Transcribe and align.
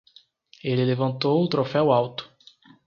Ele 0.63 0.83
levantou 0.83 1.43
o 1.43 1.47
troféu 1.47 1.91
alto. 1.91 2.33